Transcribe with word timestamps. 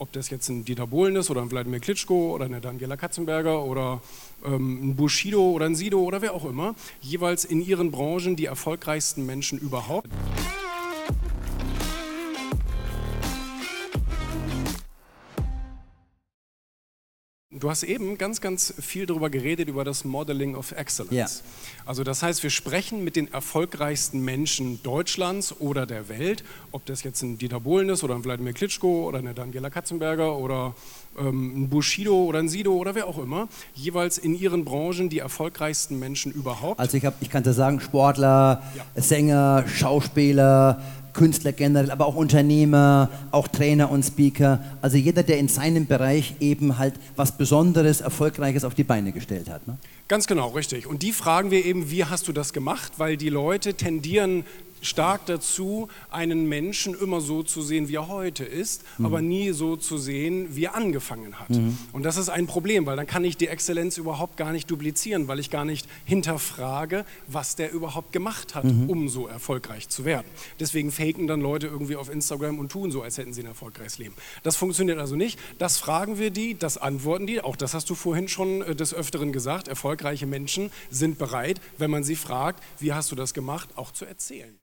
Ob 0.00 0.12
das 0.12 0.30
jetzt 0.30 0.48
ein 0.48 0.64
Dieter 0.64 0.86
Bohlen 0.86 1.16
ist 1.16 1.28
oder 1.28 1.42
ein 1.42 1.50
Wladimir 1.50 1.80
Klitschko 1.80 2.32
oder 2.32 2.44
eine 2.44 2.60
Daniela 2.60 2.96
Katzenberger 2.96 3.64
oder 3.64 4.00
ähm, 4.44 4.90
ein 4.90 4.96
Bushido 4.96 5.50
oder 5.50 5.66
ein 5.66 5.74
Sido 5.74 6.00
oder 6.00 6.22
wer 6.22 6.34
auch 6.34 6.44
immer, 6.44 6.76
jeweils 7.00 7.44
in 7.44 7.60
ihren 7.60 7.90
Branchen 7.90 8.36
die 8.36 8.46
erfolgreichsten 8.46 9.26
Menschen 9.26 9.58
überhaupt. 9.58 10.08
Du 17.60 17.70
hast 17.70 17.82
eben 17.82 18.18
ganz, 18.18 18.40
ganz 18.40 18.72
viel 18.80 19.06
darüber 19.06 19.30
geredet, 19.30 19.68
über 19.68 19.84
das 19.84 20.04
Modeling 20.04 20.54
of 20.54 20.72
Excellence. 20.72 21.12
Ja. 21.12 21.26
Also 21.86 22.04
das 22.04 22.22
heißt, 22.22 22.42
wir 22.42 22.50
sprechen 22.50 23.02
mit 23.02 23.16
den 23.16 23.32
erfolgreichsten 23.32 24.24
Menschen 24.24 24.82
Deutschlands 24.82 25.54
oder 25.60 25.86
der 25.86 26.08
Welt, 26.08 26.44
ob 26.72 26.84
das 26.86 27.02
jetzt 27.02 27.22
ein 27.22 27.38
Dieter 27.38 27.60
Bohlen 27.60 27.88
ist 27.88 28.04
oder 28.04 28.14
ein 28.14 28.24
Wladimir 28.24 28.52
Klitschko 28.52 29.06
oder 29.08 29.18
eine 29.18 29.34
Daniela 29.34 29.70
Katzenberger 29.70 30.36
oder 30.36 30.74
ähm, 31.18 31.62
ein 31.64 31.68
Bushido 31.68 32.24
oder 32.24 32.38
ein 32.38 32.48
Sido 32.48 32.74
oder 32.74 32.94
wer 32.94 33.06
auch 33.06 33.18
immer, 33.18 33.48
jeweils 33.74 34.18
in 34.18 34.34
ihren 34.34 34.64
Branchen 34.64 35.08
die 35.08 35.18
erfolgreichsten 35.18 35.98
Menschen 35.98 36.32
überhaupt. 36.32 36.78
Also 36.78 36.96
ich, 36.96 37.04
hab, 37.04 37.20
ich 37.20 37.30
kann 37.30 37.42
dir 37.42 37.52
sagen, 37.52 37.80
Sportler, 37.80 38.62
Ja. 38.76 39.02
Sänger, 39.02 39.64
Schauspieler, 39.66 40.82
Künstler 41.12 41.52
generell, 41.52 41.90
aber 41.90 42.06
auch 42.06 42.14
Unternehmer, 42.14 43.10
auch 43.30 43.48
Trainer 43.48 43.90
und 43.90 44.04
Speaker. 44.04 44.62
Also 44.82 44.96
jeder, 44.96 45.22
der 45.22 45.38
in 45.38 45.48
seinem 45.48 45.86
Bereich 45.86 46.34
eben 46.40 46.78
halt 46.78 46.94
was 47.16 47.36
Besonderes, 47.36 48.00
Erfolgreiches 48.00 48.64
auf 48.64 48.74
die 48.74 48.84
Beine 48.84 49.12
gestellt 49.12 49.50
hat. 49.50 49.66
Ne? 49.66 49.76
Ganz 50.08 50.26
genau, 50.26 50.48
richtig. 50.48 50.86
Und 50.86 51.02
die 51.02 51.12
fragen 51.12 51.50
wir 51.50 51.64
eben, 51.64 51.90
wie 51.90 52.04
hast 52.04 52.28
du 52.28 52.32
das 52.32 52.52
gemacht? 52.52 52.92
Weil 52.96 53.16
die 53.16 53.28
Leute 53.28 53.74
tendieren 53.74 54.44
stark 54.82 55.26
dazu, 55.26 55.88
einen 56.10 56.48
Menschen 56.48 56.94
immer 56.94 57.20
so 57.20 57.42
zu 57.42 57.62
sehen, 57.62 57.88
wie 57.88 57.96
er 57.96 58.08
heute 58.08 58.44
ist, 58.44 58.84
aber 59.02 59.20
nie 59.20 59.52
so 59.52 59.76
zu 59.76 59.98
sehen, 59.98 60.54
wie 60.56 60.64
er 60.64 60.74
angefangen 60.74 61.38
hat. 61.38 61.48
Und 61.92 62.02
das 62.04 62.16
ist 62.16 62.28
ein 62.28 62.46
Problem, 62.46 62.86
weil 62.86 62.96
dann 62.96 63.06
kann 63.06 63.24
ich 63.24 63.36
die 63.36 63.48
Exzellenz 63.48 63.96
überhaupt 63.96 64.36
gar 64.36 64.52
nicht 64.52 64.70
duplizieren, 64.70 65.28
weil 65.28 65.38
ich 65.38 65.50
gar 65.50 65.64
nicht 65.64 65.88
hinterfrage, 66.04 67.04
was 67.26 67.56
der 67.56 67.72
überhaupt 67.72 68.12
gemacht 68.12 68.54
hat, 68.54 68.64
um 68.64 69.08
so 69.08 69.26
erfolgreich 69.26 69.88
zu 69.88 70.04
werden. 70.04 70.26
Deswegen 70.60 70.90
faken 70.92 71.26
dann 71.26 71.40
Leute 71.40 71.66
irgendwie 71.66 71.96
auf 71.96 72.10
Instagram 72.10 72.58
und 72.58 72.70
tun 72.70 72.90
so, 72.90 73.02
als 73.02 73.18
hätten 73.18 73.32
sie 73.32 73.42
ein 73.42 73.46
erfolgreiches 73.46 73.98
Leben. 73.98 74.14
Das 74.42 74.56
funktioniert 74.56 74.98
also 74.98 75.16
nicht. 75.16 75.38
Das 75.58 75.78
fragen 75.78 76.18
wir 76.18 76.30
die, 76.30 76.56
das 76.58 76.78
antworten 76.78 77.26
die. 77.26 77.40
Auch 77.40 77.56
das 77.56 77.74
hast 77.74 77.90
du 77.90 77.94
vorhin 77.94 78.28
schon 78.28 78.62
äh, 78.62 78.74
des 78.74 78.94
Öfteren 78.94 79.32
gesagt. 79.32 79.68
Erfolgreiche 79.68 80.26
Menschen 80.26 80.70
sind 80.90 81.18
bereit, 81.18 81.60
wenn 81.78 81.90
man 81.90 82.04
sie 82.04 82.16
fragt, 82.16 82.62
wie 82.78 82.92
hast 82.92 83.10
du 83.10 83.16
das 83.16 83.34
gemacht, 83.34 83.70
auch 83.76 83.92
zu 83.92 84.04
erzählen. 84.04 84.58